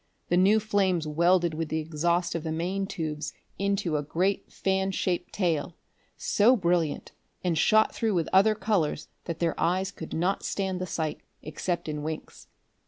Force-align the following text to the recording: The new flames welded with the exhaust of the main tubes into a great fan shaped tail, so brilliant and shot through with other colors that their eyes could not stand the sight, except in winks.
The 0.29 0.35
new 0.37 0.59
flames 0.59 1.05
welded 1.05 1.53
with 1.53 1.69
the 1.69 1.77
exhaust 1.77 2.33
of 2.33 2.41
the 2.41 2.51
main 2.51 2.87
tubes 2.87 3.33
into 3.59 3.97
a 3.97 4.01
great 4.01 4.51
fan 4.51 4.89
shaped 4.89 5.31
tail, 5.31 5.75
so 6.17 6.55
brilliant 6.55 7.11
and 7.43 7.55
shot 7.55 7.93
through 7.93 8.15
with 8.15 8.27
other 8.33 8.55
colors 8.55 9.09
that 9.25 9.37
their 9.37 9.53
eyes 9.59 9.91
could 9.91 10.11
not 10.15 10.41
stand 10.41 10.81
the 10.81 10.87
sight, 10.87 11.19
except 11.43 11.87
in 11.87 12.01
winks. 12.01 12.47